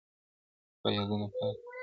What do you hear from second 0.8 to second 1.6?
يادونه پاته